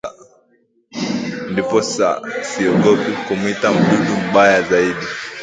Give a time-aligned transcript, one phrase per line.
[1.51, 2.07] Ndiposa
[2.47, 5.05] siogopi kumwita mdudu mbaya zaidi